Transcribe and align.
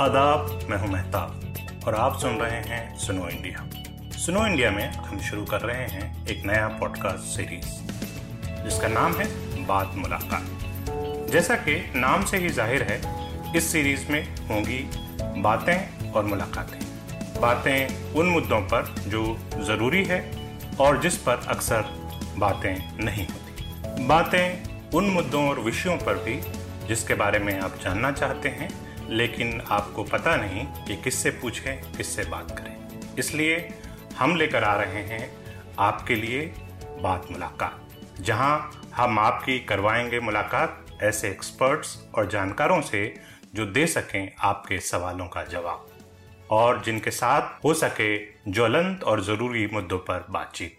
आदाब, 0.00 0.60
मैं 0.70 0.76
हूँ 0.78 0.88
मेहताब, 0.88 1.84
और 1.86 1.94
आप 1.94 2.18
सुन 2.18 2.34
रहे 2.34 2.58
हैं 2.62 2.98
सुनो 2.98 3.28
इंडिया। 3.28 3.64
सुनो 4.18 4.46
इंडिया 4.46 4.70
में 4.70 4.92
हम 4.92 5.20
शुरू 5.20 5.44
कर 5.44 5.60
रहे 5.60 5.86
हैं 5.86 6.26
एक 6.26 6.44
नया 6.46 6.68
पॉडकास्ट 6.80 7.24
सीरीज़ 7.36 8.62
जिसका 8.64 8.88
नाम 8.88 9.14
है 9.14 9.26
बात 9.66 9.94
मुलाकात। 9.94 11.30
जैसा 11.32 11.56
कि 11.56 11.76
नाम 11.96 12.24
से 12.24 12.36
ही 12.36 12.48
ज़ाहिर 12.48 12.82
है, 12.82 13.00
इस 13.56 13.72
सीरीज़ 13.72 14.12
में 14.12 14.22
होंगी 14.48 14.78
बातें 15.42 16.10
और 16.12 16.24
मुलाकातें। 16.24 16.80
बातें 17.40 18.14
उन 18.14 18.26
मुद्दों 18.26 18.60
पर 18.64 18.94
जो 19.08 19.36
ज़रूरी 19.66 20.04
है 20.04 20.24
और 20.80 21.02
जिस 21.02 21.16
पर 21.18 21.46
अक्सर 21.48 21.94
बातें 22.38 23.04
नहीं 23.04 23.26
होती। 23.26 24.06
बातें 24.06 24.90
उन 24.90 25.10
मुद्दों 25.10 25.48
और 25.48 25.60
विषयों 25.60 25.96
पर 25.98 26.24
भी 26.24 26.40
जिसके 26.88 27.14
बारे 27.14 27.38
में 27.38 27.58
आप 27.60 27.80
जानना 27.84 28.12
चाहते 28.12 28.48
हैं 28.48 28.87
लेकिन 29.08 29.60
आपको 29.60 30.04
पता 30.04 30.36
नहीं 30.36 30.66
कि 30.86 30.96
किससे 30.96 31.30
पूछें, 31.30 31.92
किससे 31.92 32.24
बात 32.24 32.50
करें। 32.58 33.16
इसलिए 33.18 33.68
हम 34.18 34.36
लेकर 34.36 34.64
आ 34.64 34.74
रहे 34.76 35.02
हैं 35.02 35.30
आपके 35.78 36.14
लिए 36.14 36.40
बात 37.02 37.26
मुलाकात, 37.30 37.88
जहाँ 38.20 38.70
हम 38.94 39.18
आपकी 39.18 39.58
करवाएँगे 39.60 40.20
मुलाकात 40.20 40.84
ऐसे 41.02 41.28
एक्सपर्ट्स 41.28 41.96
और 42.14 42.28
जानकारों 42.28 42.80
से 42.80 43.14
जो 43.54 43.66
दे 43.66 43.86
सकें 43.86 44.32
आपके 44.40 44.78
सवालों 44.80 45.26
का 45.26 45.44
जवाब, 45.44 45.86
और 46.50 46.82
जिनके 46.82 47.10
साथ 47.10 47.64
हो 47.64 47.74
सके 47.74 48.18
ज्वलंत 48.52 49.04
और 49.04 49.22
ज़रूरी 49.24 49.66
मुद्दों 49.72 49.98
पर 49.98 50.26
बातचीत। 50.30 50.78